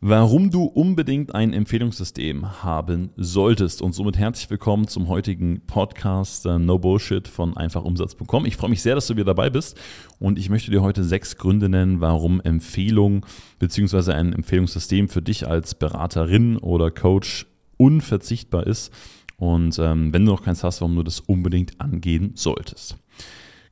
warum 0.00 0.50
du 0.50 0.64
unbedingt 0.64 1.34
ein 1.34 1.52
Empfehlungssystem 1.52 2.62
haben 2.62 3.10
solltest. 3.16 3.82
Und 3.82 3.94
somit 3.94 4.16
herzlich 4.16 4.48
willkommen 4.48 4.86
zum 4.86 5.08
heutigen 5.08 5.62
Podcast 5.66 6.46
uh, 6.46 6.58
No 6.58 6.78
Bullshit 6.78 7.26
von 7.26 7.56
einfachumsatz.com. 7.56 8.46
Ich 8.46 8.56
freue 8.56 8.70
mich 8.70 8.82
sehr, 8.82 8.94
dass 8.94 9.08
du 9.08 9.14
wieder 9.14 9.24
dabei 9.24 9.50
bist 9.50 9.76
und 10.20 10.38
ich 10.38 10.50
möchte 10.50 10.70
dir 10.70 10.82
heute 10.82 11.02
sechs 11.02 11.36
Gründe 11.36 11.68
nennen, 11.68 12.00
warum 12.00 12.40
Empfehlung 12.40 13.26
bzw. 13.58 14.12
ein 14.12 14.32
Empfehlungssystem 14.32 15.08
für 15.08 15.22
dich 15.22 15.48
als 15.48 15.74
Beraterin 15.74 16.58
oder 16.58 16.90
Coach 16.92 17.46
unverzichtbar 17.76 18.66
ist. 18.66 18.92
Und 19.36 19.78
ähm, 19.78 20.12
wenn 20.12 20.24
du 20.24 20.32
noch 20.32 20.42
keins 20.42 20.62
hast, 20.62 20.80
warum 20.80 20.94
du 20.94 21.02
das 21.02 21.20
unbedingt 21.20 21.80
angehen 21.80 22.32
solltest. 22.34 22.96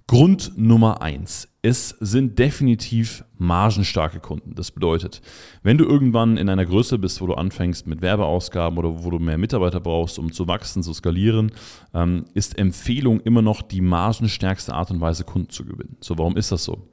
Grund 0.08 0.52
Nummer 0.56 1.02
eins. 1.02 1.48
Es 1.68 1.88
sind 1.98 2.38
definitiv 2.38 3.24
margenstarke 3.38 4.20
Kunden. 4.20 4.54
Das 4.54 4.70
bedeutet, 4.70 5.20
wenn 5.64 5.76
du 5.76 5.84
irgendwann 5.84 6.36
in 6.36 6.48
einer 6.48 6.64
Größe 6.64 6.96
bist, 6.96 7.20
wo 7.20 7.26
du 7.26 7.34
anfängst 7.34 7.88
mit 7.88 8.02
Werbeausgaben 8.02 8.78
oder 8.78 9.02
wo 9.02 9.10
du 9.10 9.18
mehr 9.18 9.36
Mitarbeiter 9.36 9.80
brauchst, 9.80 10.20
um 10.20 10.30
zu 10.30 10.46
wachsen, 10.46 10.84
zu 10.84 10.94
skalieren, 10.94 11.50
ähm, 11.92 12.26
ist 12.34 12.56
Empfehlung 12.56 13.18
immer 13.18 13.42
noch 13.42 13.62
die 13.62 13.80
margenstärkste 13.80 14.74
Art 14.74 14.92
und 14.92 15.00
Weise, 15.00 15.24
Kunden 15.24 15.50
zu 15.50 15.64
gewinnen. 15.64 15.96
So, 15.98 16.16
warum 16.18 16.36
ist 16.36 16.52
das 16.52 16.62
so? 16.62 16.86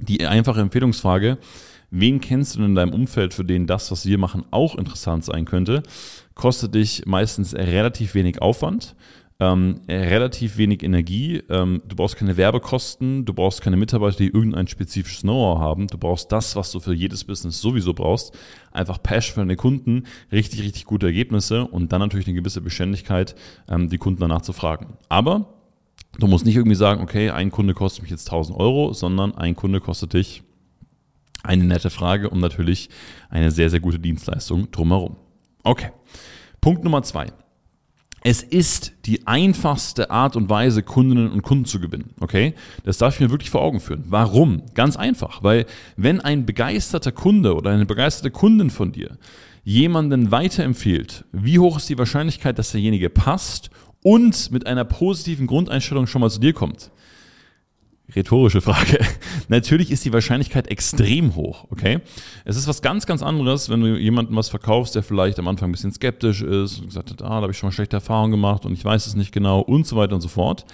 Die 0.00 0.24
einfache 0.24 0.62
Empfehlungsfrage, 0.62 1.36
wen 1.90 2.22
kennst 2.22 2.56
du 2.56 2.64
in 2.64 2.74
deinem 2.74 2.94
Umfeld, 2.94 3.34
für 3.34 3.44
den 3.44 3.66
das, 3.66 3.90
was 3.90 4.06
wir 4.06 4.16
machen, 4.16 4.46
auch 4.50 4.74
interessant 4.76 5.26
sein 5.26 5.44
könnte, 5.44 5.82
kostet 6.34 6.74
dich 6.74 7.04
meistens 7.04 7.54
relativ 7.54 8.14
wenig 8.14 8.40
Aufwand 8.40 8.96
ähm, 9.40 9.80
relativ 9.88 10.56
wenig 10.56 10.82
Energie, 10.82 11.42
ähm, 11.48 11.80
du 11.86 11.94
brauchst 11.94 12.16
keine 12.16 12.36
Werbekosten, 12.36 13.24
du 13.24 13.32
brauchst 13.32 13.60
keine 13.62 13.76
Mitarbeiter, 13.76 14.16
die 14.16 14.28
irgendein 14.28 14.66
spezifisches 14.66 15.22
Know-how 15.22 15.60
haben, 15.60 15.86
du 15.86 15.96
brauchst 15.96 16.32
das, 16.32 16.56
was 16.56 16.72
du 16.72 16.80
für 16.80 16.92
jedes 16.92 17.22
Business 17.22 17.60
sowieso 17.60 17.94
brauchst, 17.94 18.36
einfach 18.72 19.00
Pash 19.00 19.32
für 19.32 19.40
deine 19.40 19.54
Kunden, 19.54 20.04
richtig, 20.32 20.62
richtig 20.62 20.86
gute 20.86 21.06
Ergebnisse 21.06 21.66
und 21.66 21.92
dann 21.92 22.00
natürlich 22.00 22.26
eine 22.26 22.34
gewisse 22.34 22.60
Beständigkeit, 22.60 23.36
ähm, 23.68 23.88
die 23.88 23.98
Kunden 23.98 24.20
danach 24.20 24.42
zu 24.42 24.52
fragen. 24.52 24.98
Aber 25.08 25.54
du 26.18 26.26
musst 26.26 26.44
nicht 26.44 26.56
irgendwie 26.56 26.74
sagen, 26.74 27.00
okay, 27.00 27.30
ein 27.30 27.52
Kunde 27.52 27.74
kostet 27.74 28.02
mich 28.02 28.10
jetzt 28.10 28.26
1000 28.28 28.58
Euro, 28.58 28.92
sondern 28.92 29.36
ein 29.36 29.54
Kunde 29.54 29.80
kostet 29.80 30.14
dich 30.14 30.42
eine 31.44 31.62
nette 31.62 31.90
Frage 31.90 32.28
und 32.28 32.40
natürlich 32.40 32.90
eine 33.30 33.52
sehr, 33.52 33.70
sehr 33.70 33.78
gute 33.78 34.00
Dienstleistung 34.00 34.72
drumherum. 34.72 35.16
Okay. 35.62 35.92
Punkt 36.60 36.82
Nummer 36.82 37.04
zwei. 37.04 37.28
Es 38.30 38.42
ist 38.42 38.92
die 39.06 39.26
einfachste 39.26 40.10
Art 40.10 40.36
und 40.36 40.50
Weise, 40.50 40.82
Kundinnen 40.82 41.30
und 41.30 41.40
Kunden 41.40 41.64
zu 41.64 41.80
gewinnen. 41.80 42.10
Okay? 42.20 42.52
Das 42.84 42.98
darf 42.98 43.14
ich 43.14 43.20
mir 43.20 43.30
wirklich 43.30 43.48
vor 43.48 43.62
Augen 43.62 43.80
führen. 43.80 44.04
Warum? 44.06 44.64
Ganz 44.74 44.98
einfach. 44.98 45.42
Weil 45.42 45.64
wenn 45.96 46.20
ein 46.20 46.44
begeisterter 46.44 47.10
Kunde 47.10 47.54
oder 47.54 47.70
eine 47.70 47.86
begeisterte 47.86 48.30
Kundin 48.30 48.68
von 48.68 48.92
dir 48.92 49.16
jemanden 49.64 50.30
weiterempfiehlt, 50.30 51.24
wie 51.32 51.58
hoch 51.58 51.78
ist 51.78 51.88
die 51.88 51.96
Wahrscheinlichkeit, 51.96 52.58
dass 52.58 52.72
derjenige 52.72 53.08
passt 53.08 53.70
und 54.02 54.52
mit 54.52 54.66
einer 54.66 54.84
positiven 54.84 55.46
Grundeinstellung 55.46 56.06
schon 56.06 56.20
mal 56.20 56.28
zu 56.28 56.38
dir 56.38 56.52
kommt? 56.52 56.90
Rhetorische 58.14 58.62
Frage. 58.62 58.98
Natürlich 59.48 59.90
ist 59.90 60.04
die 60.04 60.12
Wahrscheinlichkeit 60.12 60.68
extrem 60.68 61.34
hoch, 61.34 61.66
okay? 61.70 62.00
Es 62.46 62.56
ist 62.56 62.66
was 62.66 62.80
ganz, 62.80 63.04
ganz 63.04 63.22
anderes, 63.22 63.68
wenn 63.68 63.80
du 63.82 63.98
jemandem 63.98 64.34
was 64.36 64.48
verkaufst, 64.48 64.94
der 64.94 65.02
vielleicht 65.02 65.38
am 65.38 65.46
Anfang 65.46 65.68
ein 65.68 65.72
bisschen 65.72 65.92
skeptisch 65.92 66.40
ist 66.40 66.78
und 66.78 66.86
gesagt 66.86 67.10
hat, 67.10 67.22
ah, 67.22 67.28
da 67.28 67.42
habe 67.42 67.50
ich 67.50 67.58
schon 67.58 67.68
mal 67.68 67.72
schlechte 67.72 67.96
Erfahrungen 67.96 68.30
gemacht 68.30 68.64
und 68.64 68.72
ich 68.72 68.84
weiß 68.84 69.06
es 69.06 69.14
nicht 69.14 69.32
genau 69.32 69.60
und 69.60 69.86
so 69.86 69.96
weiter 69.96 70.14
und 70.14 70.22
so 70.22 70.28
fort, 70.28 70.64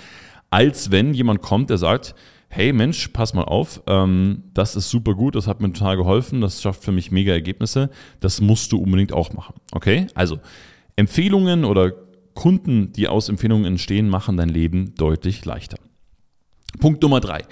als 0.51 0.93
wenn 0.93 1.13
jemand 1.13 1.43
kommt, 1.43 1.71
der 1.71 1.79
sagt, 1.79 2.15
hey 2.49 2.73
Mensch, 2.73 3.09
pass 3.09 3.35
mal 3.35 3.43
auf, 3.43 3.83
ähm, 3.89 4.45
das 4.55 4.77
ist 4.77 4.89
super 4.89 5.15
gut, 5.15 5.35
das 5.35 5.49
hat 5.49 5.61
mir 5.61 5.73
total 5.73 5.97
geholfen, 5.97 6.41
das 6.41 6.63
schafft 6.63 6.85
für 6.85 6.93
mich 6.93 7.11
mega 7.11 7.33
Ergebnisse, 7.33 7.91
das 8.21 8.41
musst 8.41 8.71
du 8.71 8.79
unbedingt 8.79 9.13
auch 9.13 9.33
machen, 9.33 9.55
okay? 9.73 10.07
Also, 10.15 10.39
Empfehlungen 10.95 11.65
oder 11.65 11.93
Kunden, 12.35 12.93
die 12.93 13.09
aus 13.09 13.29
Empfehlungen 13.29 13.65
entstehen, 13.65 14.09
machen 14.09 14.37
dein 14.37 14.49
Leben 14.49 14.95
deutlich 14.95 15.45
leichter. 15.45 15.79
Punkt 16.81 17.03
Nummer 17.03 17.21
drei. 17.21 17.43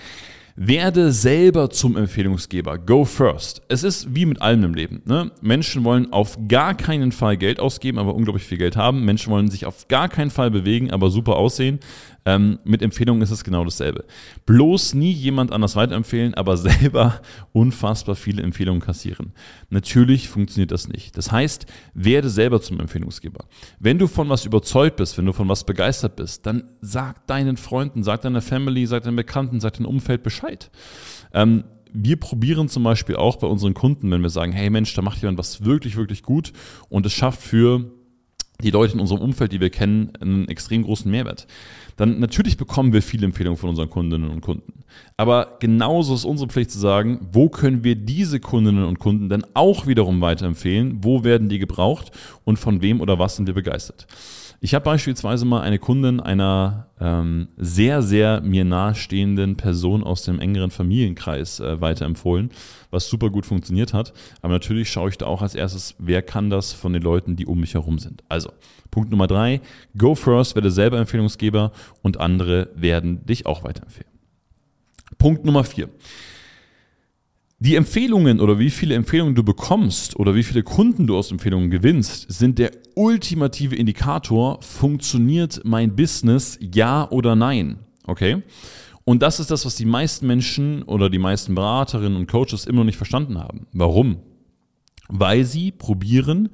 Werde 0.54 1.12
selber 1.12 1.70
zum 1.70 1.96
Empfehlungsgeber. 1.96 2.76
Go 2.76 3.06
first. 3.06 3.62
Es 3.68 3.82
ist 3.84 4.14
wie 4.14 4.26
mit 4.26 4.42
allem 4.42 4.64
im 4.64 4.74
Leben. 4.74 5.00
Ne? 5.06 5.30
Menschen 5.40 5.82
wollen 5.82 6.12
auf 6.12 6.38
gar 6.46 6.74
keinen 6.74 7.10
Fall 7.10 7.38
Geld 7.38 7.58
ausgeben, 7.58 7.98
aber 7.98 8.14
unglaublich 8.14 8.44
viel 8.44 8.58
Geld 8.58 8.76
haben. 8.76 9.04
Menschen 9.06 9.32
wollen 9.32 9.50
sich 9.50 9.64
auf 9.64 9.88
gar 9.88 10.10
keinen 10.10 10.30
Fall 10.30 10.50
bewegen, 10.50 10.90
aber 10.90 11.10
super 11.10 11.36
aussehen. 11.36 11.80
Ähm, 12.24 12.58
mit 12.64 12.82
Empfehlungen 12.82 13.22
ist 13.22 13.30
es 13.30 13.42
genau 13.42 13.64
dasselbe. 13.64 14.04
Bloß 14.46 14.94
nie 14.94 15.10
jemand 15.10 15.52
anders 15.52 15.74
weiterempfehlen, 15.74 16.34
aber 16.34 16.56
selber 16.56 17.20
unfassbar 17.52 18.14
viele 18.14 18.42
Empfehlungen 18.42 18.80
kassieren. 18.80 19.32
Natürlich 19.70 20.28
funktioniert 20.28 20.70
das 20.70 20.88
nicht. 20.88 21.16
Das 21.16 21.32
heißt, 21.32 21.66
werde 21.94 22.30
selber 22.30 22.60
zum 22.60 22.78
Empfehlungsgeber. 22.80 23.44
Wenn 23.80 23.98
du 23.98 24.06
von 24.06 24.28
was 24.28 24.44
überzeugt 24.44 24.96
bist, 24.96 25.18
wenn 25.18 25.26
du 25.26 25.32
von 25.32 25.48
was 25.48 25.64
begeistert 25.64 26.16
bist, 26.16 26.46
dann 26.46 26.64
sag 26.80 27.26
deinen 27.26 27.56
Freunden, 27.56 28.02
sag 28.04 28.22
deiner 28.22 28.42
Family, 28.42 28.86
sag 28.86 29.02
deinen 29.02 29.16
Bekannten, 29.16 29.60
sag 29.60 29.74
deinem 29.74 29.86
Umfeld 29.86 30.22
Bescheid. 30.22 30.70
Ähm, 31.32 31.64
wir 31.92 32.16
probieren 32.18 32.68
zum 32.68 32.84
Beispiel 32.84 33.16
auch 33.16 33.36
bei 33.36 33.46
unseren 33.46 33.74
Kunden, 33.74 34.10
wenn 34.10 34.22
wir 34.22 34.30
sagen, 34.30 34.52
hey 34.52 34.70
Mensch, 34.70 34.94
da 34.94 35.02
macht 35.02 35.20
jemand 35.20 35.38
was 35.38 35.64
wirklich, 35.64 35.96
wirklich 35.96 36.22
gut 36.22 36.52
und 36.88 37.04
es 37.04 37.12
schafft 37.12 37.42
für 37.42 37.90
die 38.62 38.70
Leute 38.70 38.94
in 38.94 39.00
unserem 39.00 39.20
Umfeld, 39.20 39.52
die 39.52 39.60
wir 39.60 39.70
kennen, 39.70 40.12
einen 40.20 40.48
extrem 40.48 40.82
großen 40.82 41.10
Mehrwert. 41.10 41.46
Dann 41.96 42.20
natürlich 42.20 42.56
bekommen 42.56 42.92
wir 42.92 43.02
viele 43.02 43.26
Empfehlungen 43.26 43.58
von 43.58 43.70
unseren 43.70 43.90
Kundinnen 43.90 44.30
und 44.30 44.40
Kunden. 44.40 44.84
Aber 45.16 45.56
genauso 45.60 46.14
ist 46.14 46.24
unsere 46.24 46.48
Pflicht 46.48 46.70
zu 46.70 46.78
sagen, 46.78 47.28
wo 47.32 47.48
können 47.48 47.84
wir 47.84 47.96
diese 47.96 48.40
Kundinnen 48.40 48.84
und 48.84 48.98
Kunden 48.98 49.28
denn 49.28 49.44
auch 49.54 49.86
wiederum 49.86 50.20
weiterempfehlen? 50.20 50.98
Wo 51.02 51.24
werden 51.24 51.48
die 51.48 51.58
gebraucht? 51.58 52.10
Und 52.44 52.58
von 52.58 52.82
wem 52.82 53.00
oder 53.00 53.18
was 53.18 53.36
sind 53.36 53.46
wir 53.46 53.54
begeistert? 53.54 54.06
Ich 54.64 54.74
habe 54.74 54.84
beispielsweise 54.84 55.44
mal 55.44 55.62
eine 55.62 55.80
Kundin 55.80 56.20
einer 56.20 56.86
ähm, 57.00 57.48
sehr, 57.56 58.00
sehr 58.00 58.40
mir 58.42 58.64
nahestehenden 58.64 59.56
Person 59.56 60.04
aus 60.04 60.22
dem 60.22 60.38
engeren 60.38 60.70
Familienkreis 60.70 61.58
äh, 61.58 61.80
weiterempfohlen, 61.80 62.52
was 62.92 63.08
super 63.08 63.30
gut 63.30 63.44
funktioniert 63.44 63.92
hat. 63.92 64.12
Aber 64.40 64.52
natürlich 64.52 64.88
schaue 64.88 65.08
ich 65.08 65.18
da 65.18 65.26
auch 65.26 65.42
als 65.42 65.56
erstes, 65.56 65.96
wer 65.98 66.22
kann 66.22 66.48
das 66.48 66.72
von 66.72 66.92
den 66.92 67.02
Leuten, 67.02 67.34
die 67.34 67.44
um 67.44 67.58
mich 67.58 67.74
herum 67.74 67.98
sind. 67.98 68.22
Also, 68.28 68.52
Punkt 68.92 69.10
Nummer 69.10 69.26
drei, 69.26 69.60
go 69.98 70.14
first, 70.14 70.54
werde 70.54 70.70
selber 70.70 70.98
Empfehlungsgeber 70.98 71.72
und 72.02 72.20
andere 72.20 72.68
werden 72.76 73.26
dich 73.26 73.46
auch 73.46 73.64
weiterempfehlen. 73.64 74.12
Punkt 75.18 75.44
Nummer 75.44 75.64
vier. 75.64 75.88
Die 77.64 77.76
Empfehlungen 77.76 78.40
oder 78.40 78.58
wie 78.58 78.70
viele 78.70 78.96
Empfehlungen 78.96 79.36
du 79.36 79.44
bekommst 79.44 80.16
oder 80.16 80.34
wie 80.34 80.42
viele 80.42 80.64
Kunden 80.64 81.06
du 81.06 81.16
aus 81.16 81.30
Empfehlungen 81.30 81.70
gewinnst, 81.70 82.26
sind 82.28 82.58
der 82.58 82.72
ultimative 82.96 83.76
Indikator, 83.76 84.60
funktioniert 84.62 85.60
mein 85.62 85.94
Business, 85.94 86.58
ja 86.60 87.08
oder 87.08 87.36
nein. 87.36 87.78
Okay? 88.04 88.42
Und 89.04 89.22
das 89.22 89.38
ist 89.38 89.52
das, 89.52 89.64
was 89.64 89.76
die 89.76 89.84
meisten 89.84 90.26
Menschen 90.26 90.82
oder 90.82 91.08
die 91.08 91.20
meisten 91.20 91.54
Beraterinnen 91.54 92.16
und 92.16 92.26
Coaches 92.26 92.66
immer 92.66 92.78
noch 92.78 92.86
nicht 92.86 92.96
verstanden 92.96 93.38
haben. 93.38 93.68
Warum? 93.72 94.16
Weil 95.06 95.44
sie 95.44 95.70
probieren, 95.70 96.48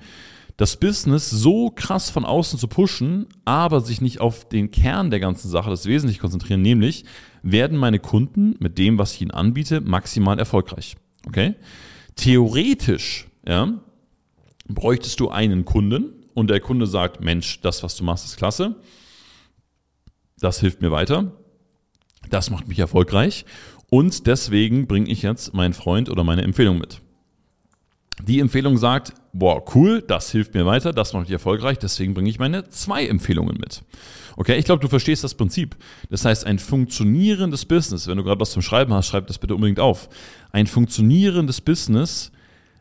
das 0.59 0.77
Business 0.77 1.31
so 1.31 1.71
krass 1.71 2.11
von 2.11 2.25
außen 2.25 2.59
zu 2.59 2.67
pushen, 2.67 3.27
aber 3.45 3.81
sich 3.81 4.01
nicht 4.01 4.21
auf 4.21 4.47
den 4.49 4.73
Kern 4.73 5.11
der 5.11 5.21
ganzen 5.21 5.49
Sache, 5.49 5.71
das 5.71 5.87
Wesentliche 5.87 6.21
konzentrieren, 6.21 6.63
nämlich 6.63 7.05
werden 7.43 7.79
meine 7.79 8.01
Kunden 8.01 8.57
mit 8.59 8.77
dem, 8.77 8.99
was 8.99 9.15
ich 9.15 9.23
ihnen 9.23 9.31
anbiete, 9.31 9.81
maximal 9.81 10.37
erfolgreich. 10.39 10.97
Okay? 11.29 11.55
Theoretisch, 12.17 13.29
ja, 13.47 13.73
bräuchtest 14.69 15.21
du 15.21 15.31
einen 15.31 15.65
Kunden 15.65 16.13
und 16.35 16.51
der 16.51 16.59
Kunde 16.59 16.89
sagt, 16.89 17.21
Mensch, 17.21 17.61
das, 17.61 17.85
was 17.85 17.95
du 17.95 18.03
machst, 18.03 18.25
ist 18.25 18.37
klasse. 18.37 18.75
Das 20.41 20.59
hilft 20.59 20.83
mir 20.83 20.91
weiter. 20.91 21.33
Das 22.31 22.51
macht 22.51 22.67
mich 22.67 22.81
erfolgreich. 22.81 23.45
Und 23.91 24.27
deswegen 24.27 24.89
bringe 24.89 25.09
ich 25.09 25.23
jetzt 25.23 25.55
meinen 25.55 25.73
Freund 25.73 26.11
oder 26.11 26.25
meine 26.25 26.43
Empfehlung 26.43 26.79
mit. 26.79 27.01
Die 28.27 28.41
Empfehlung 28.41 28.77
sagt, 28.77 29.15
boah, 29.39 29.63
cool, 29.75 30.03
das 30.03 30.31
hilft 30.31 30.55
mir 30.55 30.67
weiter, 30.67 30.93
das 30.93 31.13
macht 31.13 31.25
mich 31.25 31.33
erfolgreich, 31.33 31.79
deswegen 31.79 32.15
bringe 32.15 32.29
ich 32.29 32.39
meine 32.39 32.69
zwei 32.69 33.07
Empfehlungen 33.07 33.57
mit. 33.59 33.83
Okay, 34.37 34.57
ich 34.57 34.65
glaube, 34.65 34.81
du 34.81 34.89
verstehst 34.89 35.25
das 35.25 35.35
Prinzip. 35.35 35.77
Das 36.11 36.25
heißt, 36.25 36.47
ein 36.47 36.59
funktionierendes 36.59 37.65
Business, 37.65 38.07
wenn 38.07 38.17
du 38.17 38.25
gerade 38.25 38.41
was 38.41 38.53
zum 38.53 38.63
Schreiben 38.63 38.93
hast, 38.95 39.09
schreib 39.09 39.27
das 39.27 39.39
bitte 39.39 39.55
unbedingt 39.55 39.81
auf. 39.81 40.09
Ein 40.53 40.67
funktionierendes 40.67 41.61
Business 41.61 42.31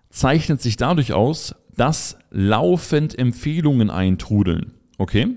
zeichnet 0.10 0.62
sich 0.62 0.78
dadurch 0.78 1.14
aus, 1.14 1.56
dass 1.76 2.18
laufend 2.32 3.18
Empfehlungen 3.18 3.90
eintrudeln. 3.90 4.74
Okay? 4.98 5.36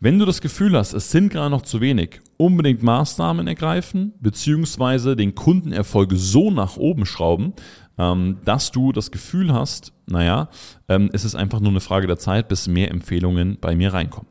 Wenn 0.00 0.18
du 0.18 0.24
das 0.24 0.40
Gefühl 0.40 0.76
hast, 0.76 0.94
es 0.94 1.12
sind 1.12 1.28
gerade 1.28 1.50
noch 1.50 1.62
zu 1.62 1.80
wenig, 1.80 2.20
unbedingt 2.36 2.82
Maßnahmen 2.82 3.46
ergreifen, 3.46 4.14
beziehungsweise 4.18 5.14
den 5.14 5.36
Kundenerfolg 5.36 6.10
so 6.14 6.50
nach 6.50 6.76
oben 6.76 7.06
schrauben, 7.06 7.52
ähm, 7.98 8.38
dass 8.44 8.72
du 8.72 8.92
das 8.92 9.10
Gefühl 9.10 9.52
hast, 9.52 9.92
naja, 10.06 10.48
ähm, 10.88 11.10
es 11.12 11.24
ist 11.24 11.34
einfach 11.34 11.60
nur 11.60 11.70
eine 11.70 11.80
Frage 11.80 12.06
der 12.06 12.18
Zeit, 12.18 12.48
bis 12.48 12.68
mehr 12.68 12.90
Empfehlungen 12.90 13.58
bei 13.60 13.74
mir 13.74 13.92
reinkommen. 13.92 14.28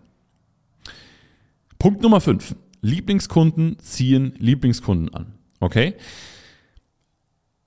Punkt 1.80 2.02
Nummer 2.02 2.22
5. 2.22 2.56
Lieblingskunden 2.82 3.80
ziehen 3.80 4.34
Lieblingskunden 4.38 5.14
an. 5.14 5.34
Okay? 5.60 5.96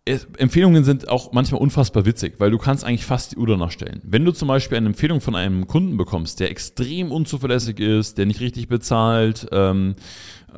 Empfehlungen 0.06 0.84
sind 0.84 1.08
auch 1.08 1.32
manchmal 1.32 1.62
unfassbar 1.62 2.04
witzig, 2.04 2.34
weil 2.38 2.50
du 2.50 2.58
kannst 2.58 2.84
eigentlich 2.84 3.06
fast 3.06 3.32
die 3.32 3.36
Uhr 3.36 3.46
danach 3.46 3.70
stellen. 3.70 4.02
Wenn 4.04 4.24
du 4.26 4.32
zum 4.32 4.48
Beispiel 4.48 4.76
eine 4.76 4.88
Empfehlung 4.88 5.22
von 5.22 5.34
einem 5.34 5.66
Kunden 5.66 5.96
bekommst, 5.96 6.40
der 6.40 6.50
extrem 6.50 7.10
unzuverlässig 7.10 7.80
ist, 7.80 8.18
der 8.18 8.26
nicht 8.26 8.40
richtig 8.40 8.68
bezahlt, 8.68 9.46
ähm, 9.50 9.94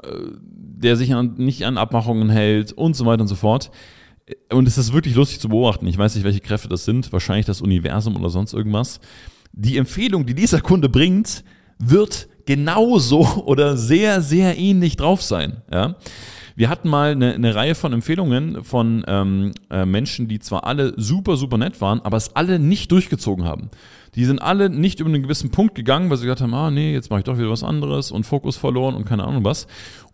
äh, 0.02 0.08
der 0.40 0.96
sich 0.96 1.14
an, 1.14 1.34
nicht 1.36 1.64
an 1.64 1.78
Abmachungen 1.78 2.28
hält 2.28 2.72
und 2.72 2.96
so 2.96 3.06
weiter 3.06 3.22
und 3.22 3.28
so 3.28 3.36
fort. 3.36 3.70
Und 4.52 4.66
es 4.66 4.76
ist 4.76 4.92
wirklich 4.92 5.14
lustig 5.14 5.40
zu 5.40 5.48
beobachten. 5.48 5.86
Ich 5.86 5.98
weiß 5.98 6.14
nicht, 6.14 6.24
welche 6.24 6.40
Kräfte 6.40 6.68
das 6.68 6.84
sind, 6.84 7.12
wahrscheinlich 7.12 7.46
das 7.46 7.60
Universum 7.60 8.16
oder 8.16 8.30
sonst 8.30 8.52
irgendwas. 8.54 9.00
Die 9.52 9.76
Empfehlung, 9.76 10.26
die 10.26 10.34
dieser 10.34 10.60
Kunde 10.60 10.88
bringt, 10.88 11.44
wird 11.78 12.28
genauso 12.44 13.20
oder 13.46 13.76
sehr, 13.76 14.20
sehr 14.22 14.58
ähnlich 14.58 14.96
drauf 14.96 15.22
sein. 15.22 15.62
Ja? 15.70 15.96
Wir 16.56 16.70
hatten 16.70 16.88
mal 16.88 17.12
eine, 17.12 17.34
eine 17.34 17.54
Reihe 17.54 17.74
von 17.74 17.92
Empfehlungen 17.92 18.64
von 18.64 19.04
ähm, 19.06 19.52
äh, 19.70 19.84
Menschen, 19.84 20.26
die 20.26 20.38
zwar 20.38 20.64
alle 20.64 20.94
super, 20.96 21.36
super 21.36 21.58
nett 21.58 21.82
waren, 21.82 22.00
aber 22.00 22.16
es 22.16 22.34
alle 22.34 22.58
nicht 22.58 22.90
durchgezogen 22.90 23.44
haben. 23.44 23.68
Die 24.14 24.24
sind 24.24 24.40
alle 24.40 24.70
nicht 24.70 24.98
über 24.98 25.10
einen 25.10 25.22
gewissen 25.22 25.50
Punkt 25.50 25.74
gegangen, 25.74 26.08
weil 26.08 26.16
sie 26.16 26.24
gesagt 26.24 26.40
haben, 26.40 26.54
ah 26.54 26.70
nee, 26.70 26.94
jetzt 26.94 27.10
mache 27.10 27.20
ich 27.20 27.24
doch 27.24 27.36
wieder 27.36 27.50
was 27.50 27.62
anderes 27.62 28.10
und 28.10 28.24
Fokus 28.24 28.56
verloren 28.56 28.94
und 28.94 29.04
keine 29.04 29.24
Ahnung 29.24 29.44
was. 29.44 29.66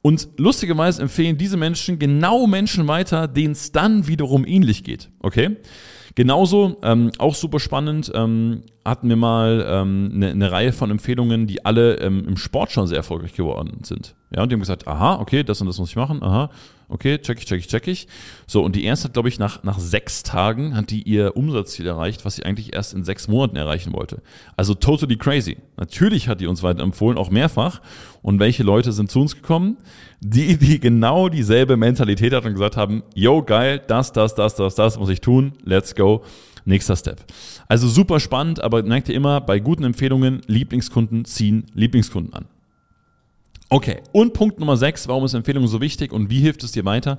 Und 0.02 0.30
lustigerweise 0.36 1.00
empfehlen 1.02 1.38
diese 1.38 1.56
Menschen 1.56 2.00
genau 2.00 2.48
Menschen 2.48 2.88
weiter, 2.88 3.28
denen 3.28 3.52
es 3.52 3.70
dann 3.70 4.08
wiederum 4.08 4.44
ähnlich 4.44 4.82
geht. 4.82 5.10
Okay? 5.20 5.58
Genauso, 6.14 6.76
ähm, 6.82 7.10
auch 7.18 7.34
super 7.34 7.58
spannend, 7.58 8.12
ähm, 8.14 8.62
hatten 8.84 9.08
wir 9.08 9.16
mal 9.16 9.64
ähm, 9.66 10.10
eine, 10.14 10.30
eine 10.30 10.52
Reihe 10.52 10.72
von 10.72 10.90
Empfehlungen, 10.90 11.46
die 11.46 11.64
alle 11.64 11.94
ähm, 12.00 12.26
im 12.26 12.36
Sport 12.36 12.70
schon 12.72 12.86
sehr 12.86 12.98
erfolgreich 12.98 13.34
geworden 13.34 13.78
sind. 13.82 14.14
Ja, 14.34 14.42
und 14.42 14.50
die 14.50 14.54
haben 14.54 14.60
gesagt, 14.60 14.86
aha, 14.86 15.20
okay, 15.20 15.42
das 15.42 15.60
und 15.60 15.68
das 15.68 15.78
muss 15.78 15.90
ich 15.90 15.96
machen, 15.96 16.22
aha, 16.22 16.50
okay, 16.92 17.18
check 17.18 17.38
ich, 17.38 17.46
check 17.46 17.58
ich, 17.60 17.68
check 17.68 17.88
ich. 17.88 18.06
So, 18.46 18.62
und 18.62 18.76
die 18.76 18.84
erste 18.84 19.08
hat, 19.08 19.14
glaube 19.14 19.28
ich, 19.28 19.38
nach, 19.38 19.62
nach 19.62 19.78
sechs 19.78 20.22
Tagen 20.22 20.76
hat 20.76 20.90
die 20.90 21.02
ihr 21.02 21.36
Umsatzziel 21.36 21.86
erreicht, 21.86 22.24
was 22.24 22.36
sie 22.36 22.44
eigentlich 22.44 22.74
erst 22.74 22.94
in 22.94 23.02
sechs 23.04 23.28
Monaten 23.28 23.56
erreichen 23.56 23.92
wollte. 23.92 24.22
Also 24.56 24.74
totally 24.74 25.16
crazy. 25.16 25.56
Natürlich 25.76 26.28
hat 26.28 26.40
die 26.40 26.46
uns 26.46 26.62
weiterempfohlen, 26.62 27.18
auch 27.18 27.30
mehrfach. 27.30 27.80
Und 28.20 28.38
welche 28.38 28.62
Leute 28.62 28.92
sind 28.92 29.10
zu 29.10 29.20
uns 29.20 29.34
gekommen? 29.34 29.78
Die, 30.20 30.56
die 30.56 30.78
genau 30.78 31.28
dieselbe 31.28 31.76
Mentalität 31.76 32.32
hatten 32.32 32.48
und 32.48 32.52
gesagt 32.52 32.76
haben, 32.76 33.02
yo, 33.14 33.42
geil, 33.42 33.82
das, 33.86 34.12
das, 34.12 34.34
das, 34.34 34.54
das, 34.54 34.74
das 34.74 34.98
muss 34.98 35.08
ich 35.08 35.20
tun, 35.20 35.54
let's 35.64 35.94
go. 35.94 36.22
Nächster 36.64 36.94
Step. 36.94 37.24
Also 37.66 37.88
super 37.88 38.20
spannend, 38.20 38.62
aber 38.62 38.84
merkt 38.84 39.08
ihr 39.08 39.16
immer, 39.16 39.40
bei 39.40 39.58
guten 39.58 39.82
Empfehlungen, 39.82 40.42
Lieblingskunden 40.46 41.24
ziehen 41.24 41.66
Lieblingskunden 41.74 42.32
an. 42.34 42.44
Okay, 43.72 44.02
und 44.12 44.34
Punkt 44.34 44.60
Nummer 44.60 44.76
6, 44.76 45.08
warum 45.08 45.24
ist 45.24 45.32
Empfehlung 45.32 45.66
so 45.66 45.80
wichtig 45.80 46.12
und 46.12 46.28
wie 46.28 46.40
hilft 46.40 46.62
es 46.62 46.72
dir 46.72 46.84
weiter? 46.84 47.16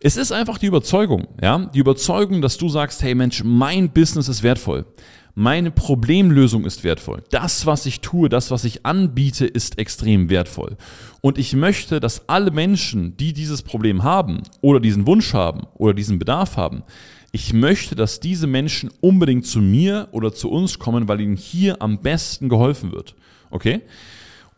Es 0.00 0.16
ist 0.16 0.32
einfach 0.32 0.56
die 0.56 0.64
Überzeugung, 0.64 1.28
ja, 1.42 1.66
die 1.74 1.78
Überzeugung, 1.78 2.40
dass 2.40 2.56
du 2.56 2.70
sagst, 2.70 3.02
hey 3.02 3.14
Mensch, 3.14 3.44
mein 3.44 3.90
Business 3.90 4.28
ist 4.28 4.42
wertvoll. 4.42 4.86
Meine 5.34 5.70
Problemlösung 5.70 6.64
ist 6.64 6.84
wertvoll. 6.84 7.22
Das, 7.28 7.66
was 7.66 7.84
ich 7.84 8.00
tue, 8.00 8.30
das, 8.30 8.50
was 8.50 8.64
ich 8.64 8.86
anbiete, 8.86 9.44
ist 9.44 9.78
extrem 9.78 10.30
wertvoll. 10.30 10.78
Und 11.20 11.36
ich 11.36 11.52
möchte, 11.52 12.00
dass 12.00 12.30
alle 12.30 12.50
Menschen, 12.50 13.18
die 13.18 13.34
dieses 13.34 13.60
Problem 13.60 14.04
haben 14.04 14.44
oder 14.62 14.80
diesen 14.80 15.06
Wunsch 15.06 15.34
haben 15.34 15.66
oder 15.74 15.92
diesen 15.92 16.18
Bedarf 16.18 16.56
haben, 16.56 16.82
ich 17.30 17.52
möchte, 17.52 17.94
dass 17.94 18.20
diese 18.20 18.46
Menschen 18.46 18.90
unbedingt 19.02 19.44
zu 19.44 19.60
mir 19.60 20.08
oder 20.12 20.32
zu 20.32 20.50
uns 20.50 20.78
kommen, 20.78 21.08
weil 21.08 21.20
ihnen 21.20 21.36
hier 21.36 21.82
am 21.82 22.00
besten 22.00 22.48
geholfen 22.48 22.90
wird. 22.92 23.16
Okay? 23.50 23.82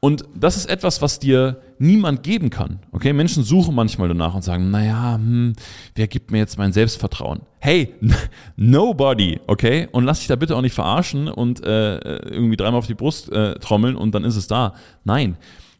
Und 0.04 0.26
das 0.34 0.58
ist 0.58 0.66
etwas, 0.66 1.00
was 1.00 1.18
dir 1.18 1.62
niemand 1.78 2.22
geben 2.22 2.50
kann. 2.50 2.80
Okay, 2.92 3.14
Menschen 3.14 3.42
suchen 3.42 3.74
manchmal 3.74 4.06
danach 4.06 4.34
und 4.34 4.42
sagen, 4.44 4.70
naja, 4.70 5.14
hm, 5.14 5.54
wer 5.94 6.08
gibt 6.08 6.30
mir 6.30 6.36
jetzt 6.36 6.58
mein 6.58 6.74
Selbstvertrauen? 6.74 7.40
Hey, 7.58 7.94
nobody, 8.56 9.40
okay? 9.46 9.88
Und 9.92 10.04
lass 10.04 10.18
dich 10.18 10.28
da 10.28 10.36
bitte 10.36 10.56
auch 10.56 10.60
nicht 10.60 10.74
verarschen 10.74 11.28
und 11.28 11.64
äh, 11.64 11.96
irgendwie 12.26 12.56
dreimal 12.56 12.80
auf 12.80 12.86
die 12.86 12.92
Brust 12.92 13.32
äh, 13.32 13.54
trommeln 13.60 13.96
und 13.96 14.14
dann 14.14 14.24
ist 14.24 14.36
es 14.36 14.46
da. 14.46 14.74
Nein, 15.04 15.38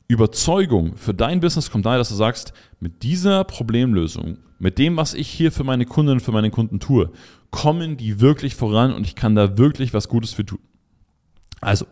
Überzeugung 0.09 0.97
für 0.97 1.13
dein 1.13 1.41
Business 1.41 1.71
kommt 1.71 1.85
daher, 1.85 1.99
dass 1.99 2.09
du 2.09 2.15
sagst, 2.15 2.55
mit 2.81 3.03
dieser 3.03 3.45
Problemlösung, 3.45 4.39
mit 4.59 4.79
dem, 4.79 4.97
was 4.97 5.13
ich 5.13 5.29
hier 5.29 5.53
für 5.53 5.65
meine 5.65 5.85
Kunden, 5.85 6.21
für 6.21 6.33
meine 6.33 6.51
Kunden 6.51 6.81
tue, 6.81 7.11
kommen 7.51 7.99
die 7.99 8.23
wirklich 8.23 8.55
voran 8.55 8.95
und 8.95 9.07
ich 9.07 9.17
kann 9.17 9.35
da 9.35 9.59
wirklich 9.59 9.93
was 9.93 10.09
Gutes 10.09 10.33
für 10.33 10.47
tun. 10.47 10.61
Also, 11.61 11.87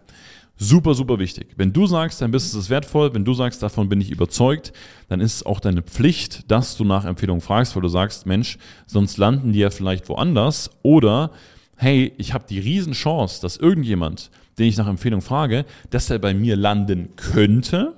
Super, 0.62 0.94
super 0.94 1.19
wichtig. 1.19 1.49
Wenn 1.56 1.73
du 1.73 1.88
sagst, 1.88 2.23
dein 2.23 2.31
Business 2.31 2.55
ist 2.55 2.70
wertvoll, 2.70 3.12
wenn 3.14 3.25
du 3.25 3.35
sagst, 3.35 3.64
davon 3.64 3.88
bin 3.88 4.00
ich 4.00 4.12
überzeugt, 4.12 4.73
dann 5.09 5.20
ist 5.20 5.35
es 5.35 5.44
auch 5.44 5.59
deine 5.59 5.82
Pflicht, 5.82 6.49
dass 6.53 6.76
du 6.76 6.85
nach 6.85 7.05
Empfehlungen 7.05 7.41
fragst, 7.41 7.75
weil 7.75 7.82
du 7.82 7.88
sagst, 7.88 8.26
Mensch, 8.26 8.59
sonst 8.87 9.19
landen 9.19 9.53
die 9.53 9.59
ja 9.59 9.70
vielleicht 9.70 10.09
woanders. 10.09 10.70
Oder, 10.82 11.32
hey, 11.75 12.12
ich 12.17 12.32
habe 12.32 12.44
die 12.49 12.61
Riesenchance, 12.61 13.43
dass 13.43 13.56
irgendjemand, 13.56 14.31
den 14.56 14.67
ich 14.67 14.76
nach 14.76 14.87
Empfehlung 14.87 15.20
frage, 15.20 15.64
dass 15.91 16.11
er 16.11 16.20
bei 16.20 16.32
mir 16.32 16.55
landen 16.55 17.17
könnte 17.17 17.94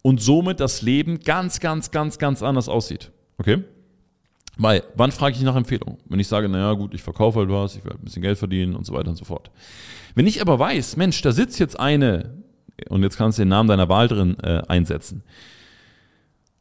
und 0.00 0.22
somit 0.22 0.60
das 0.60 0.80
Leben 0.80 1.20
ganz, 1.20 1.60
ganz, 1.60 1.90
ganz, 1.90 2.18
ganz 2.18 2.42
anders 2.42 2.70
aussieht. 2.70 3.10
Okay? 3.36 3.64
Weil, 4.58 4.82
wann 4.96 5.12
frage 5.12 5.36
ich 5.36 5.42
nach 5.42 5.54
Empfehlung? 5.54 5.98
Wenn 6.06 6.18
ich 6.18 6.26
sage, 6.26 6.48
naja, 6.48 6.72
gut, 6.72 6.92
ich 6.92 7.02
verkaufe 7.02 7.38
halt 7.38 7.48
was, 7.48 7.76
ich 7.76 7.84
will 7.84 7.92
halt 7.92 8.02
ein 8.02 8.04
bisschen 8.04 8.22
Geld 8.22 8.38
verdienen 8.38 8.74
und 8.74 8.84
so 8.84 8.92
weiter 8.92 9.08
und 9.08 9.16
so 9.16 9.24
fort. 9.24 9.52
Wenn 10.16 10.26
ich 10.26 10.42
aber 10.42 10.58
weiß, 10.58 10.96
Mensch, 10.96 11.22
da 11.22 11.30
sitzt 11.30 11.60
jetzt 11.60 11.78
eine, 11.78 12.34
und 12.88 13.04
jetzt 13.04 13.16
kannst 13.16 13.38
du 13.38 13.42
den 13.42 13.48
Namen 13.48 13.68
deiner 13.68 13.88
Wahl 13.88 14.08
drin 14.08 14.36
äh, 14.42 14.62
einsetzen, 14.66 15.22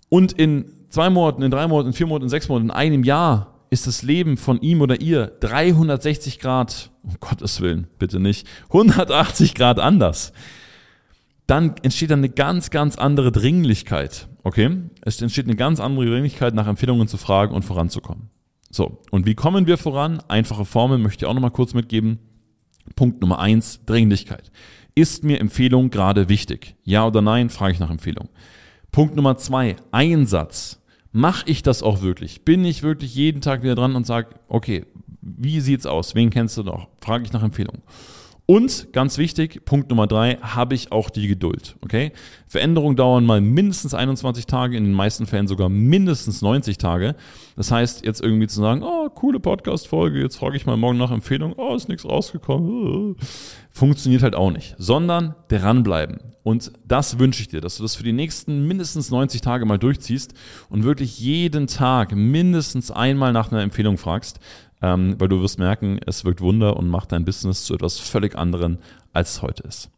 und 0.09 0.31
in 0.31 0.71
zwei 0.89 1.09
Monaten, 1.09 1.41
in 1.41 1.51
drei 1.51 1.67
Monaten, 1.67 1.89
in 1.89 1.93
vier 1.93 2.07
Monaten, 2.07 2.25
in 2.25 2.29
sechs 2.29 2.47
Monaten, 2.47 2.69
in 2.69 2.71
einem 2.71 3.03
Jahr 3.03 3.55
ist 3.71 3.87
das 3.87 4.03
Leben 4.03 4.37
von 4.37 4.61
ihm 4.61 4.79
oder 4.79 5.01
ihr 5.01 5.27
360 5.41 6.39
Grad, 6.39 6.91
um 7.03 7.15
Gottes 7.19 7.59
Willen, 7.61 7.87
bitte 7.97 8.19
nicht, 8.19 8.47
180 8.69 9.55
Grad 9.55 9.79
anders 9.79 10.31
dann 11.47 11.75
entsteht 11.81 12.11
dann 12.11 12.19
eine 12.19 12.29
ganz, 12.29 12.69
ganz 12.69 12.97
andere 12.97 13.31
Dringlichkeit. 13.31 14.27
Okay? 14.47 14.69
Es 15.01 15.21
entsteht 15.21 15.43
eine 15.43 15.57
ganz 15.57 15.81
andere 15.81 16.05
Dringlichkeit, 16.05 16.53
nach 16.53 16.67
Empfehlungen 16.67 17.09
zu 17.09 17.17
fragen 17.17 17.53
und 17.53 17.65
voranzukommen. 17.65 18.29
So, 18.69 19.01
und 19.11 19.25
wie 19.25 19.35
kommen 19.35 19.67
wir 19.67 19.77
voran? 19.77 20.21
Einfache 20.29 20.63
Formel 20.63 20.99
möchte 20.99 21.25
ich 21.25 21.29
auch 21.29 21.33
nochmal 21.33 21.51
kurz 21.51 21.73
mitgeben. 21.73 22.19
Punkt 22.95 23.19
Nummer 23.19 23.39
eins, 23.39 23.81
Dringlichkeit. 23.85 24.53
Ist 24.95 25.25
mir 25.25 25.41
Empfehlung 25.41 25.89
gerade 25.89 26.29
wichtig? 26.29 26.77
Ja 26.85 27.05
oder 27.05 27.21
nein? 27.21 27.49
Frage 27.49 27.73
ich 27.73 27.79
nach 27.81 27.89
Empfehlung. 27.89 28.29
Punkt 28.89 29.17
Nummer 29.17 29.35
zwei, 29.35 29.75
Einsatz. 29.91 30.81
Mache 31.11 31.43
ich 31.49 31.61
das 31.61 31.83
auch 31.83 32.01
wirklich? 32.01 32.45
Bin 32.45 32.63
ich 32.63 32.83
wirklich 32.83 33.15
jeden 33.15 33.41
Tag 33.41 33.63
wieder 33.63 33.75
dran 33.75 33.97
und 33.97 34.07
sage, 34.07 34.29
okay, 34.47 34.85
wie 35.21 35.59
sieht's 35.59 35.85
aus? 35.85 36.15
Wen 36.15 36.29
kennst 36.29 36.55
du 36.55 36.63
noch? 36.63 36.87
Frage 37.01 37.25
ich 37.25 37.33
nach 37.33 37.43
Empfehlung. 37.43 37.79
Und 38.49 38.93
ganz 38.93 39.17
wichtig, 39.17 39.65
Punkt 39.65 39.89
Nummer 39.89 40.07
drei, 40.07 40.37
habe 40.41 40.73
ich 40.73 40.93
auch 40.93 41.09
die 41.09 41.27
Geduld. 41.27 41.75
Okay? 41.81 42.13
Veränderungen 42.47 42.95
dauern 42.95 43.25
mal 43.25 43.41
mindestens 43.41 43.93
21 43.93 44.45
Tage, 44.45 44.77
in 44.77 44.85
den 44.85 44.93
meisten 44.93 45.25
Fällen 45.25 45.49
sogar 45.49 45.67
mindestens 45.67 46.41
90 46.41 46.77
Tage. 46.77 47.17
Das 47.57 47.71
heißt, 47.71 48.05
jetzt 48.05 48.21
irgendwie 48.21 48.47
zu 48.47 48.61
sagen, 48.61 48.83
oh, 48.83 49.09
coole 49.09 49.41
Podcast-Folge, 49.41 50.21
jetzt 50.21 50.37
frage 50.37 50.55
ich 50.55 50.65
mal 50.65 50.77
morgen 50.77 50.97
nach 50.97 51.11
Empfehlung, 51.11 51.55
oh, 51.57 51.75
ist 51.75 51.89
nichts 51.89 52.05
rausgekommen. 52.05 53.17
Funktioniert 53.69 54.23
halt 54.23 54.35
auch 54.35 54.51
nicht. 54.51 54.75
Sondern 54.77 55.35
dranbleiben. 55.49 56.19
Und 56.43 56.71
das 56.85 57.19
wünsche 57.19 57.41
ich 57.41 57.49
dir, 57.49 57.59
dass 57.59 57.75
du 57.75 57.83
das 57.83 57.95
für 57.95 58.03
die 58.03 58.13
nächsten 58.13 58.65
mindestens 58.65 59.11
90 59.11 59.41
Tage 59.41 59.65
mal 59.65 59.77
durchziehst 59.77 60.33
und 60.69 60.85
wirklich 60.85 61.19
jeden 61.19 61.67
Tag 61.67 62.15
mindestens 62.15 62.91
einmal 62.91 63.33
nach 63.33 63.51
einer 63.51 63.61
Empfehlung 63.61 63.97
fragst, 63.97 64.39
ähm, 64.81 65.15
weil 65.19 65.27
du 65.27 65.41
wirst 65.41 65.59
merken, 65.59 65.99
es 66.05 66.25
wirkt 66.25 66.41
Wunder 66.41 66.77
und 66.77 66.89
macht 66.89 67.11
dein 67.11 67.25
Business 67.25 67.65
zu 67.65 67.73
etwas 67.73 67.99
völlig 67.99 68.35
anderen, 68.35 68.77
als 69.13 69.35
es 69.35 69.41
heute 69.41 69.63
ist. 69.63 69.89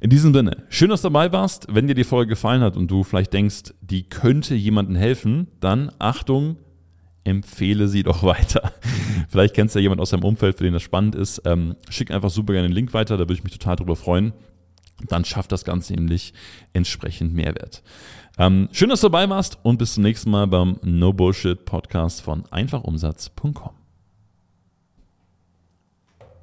In 0.00 0.10
diesem 0.10 0.32
Sinne, 0.32 0.64
schön, 0.68 0.90
dass 0.90 1.02
du 1.02 1.08
dabei 1.08 1.32
warst. 1.32 1.66
Wenn 1.70 1.86
dir 1.86 1.94
die 1.94 2.04
Folge 2.04 2.30
gefallen 2.30 2.62
hat 2.62 2.76
und 2.76 2.90
du 2.90 3.02
vielleicht 3.02 3.32
denkst, 3.32 3.74
die 3.80 4.04
könnte 4.04 4.54
jemandem 4.54 4.96
helfen, 4.96 5.48
dann 5.60 5.90
Achtung, 5.98 6.56
empfehle 7.24 7.88
sie 7.88 8.02
doch 8.04 8.22
weiter. 8.22 8.72
vielleicht 9.28 9.54
kennst 9.54 9.74
du 9.74 9.78
ja 9.78 9.84
jemand 9.84 10.00
aus 10.00 10.10
deinem 10.10 10.24
Umfeld, 10.24 10.56
für 10.56 10.64
den 10.64 10.72
das 10.72 10.82
spannend 10.82 11.14
ist. 11.14 11.42
Ähm, 11.44 11.76
schick 11.88 12.10
einfach 12.10 12.30
super 12.30 12.52
gerne 12.52 12.68
den 12.68 12.74
Link 12.74 12.94
weiter, 12.94 13.16
da 13.16 13.24
würde 13.24 13.34
ich 13.34 13.44
mich 13.44 13.52
total 13.52 13.76
drüber 13.76 13.96
freuen. 13.96 14.32
Dann 15.08 15.24
schafft 15.24 15.50
das 15.52 15.64
Ganze 15.64 15.94
nämlich 15.94 16.34
entsprechend 16.72 17.34
Mehrwert. 17.34 17.82
Ähm, 18.38 18.68
schön, 18.72 18.90
dass 18.90 19.00
du 19.00 19.08
dabei 19.08 19.28
warst 19.28 19.58
und 19.62 19.78
bis 19.78 19.94
zum 19.94 20.02
nächsten 20.02 20.30
Mal 20.30 20.46
beim 20.46 20.78
No 20.82 21.12
Bullshit 21.12 21.64
Podcast 21.64 22.22
von 22.22 22.44
einfachumsatz.com. 22.50 23.79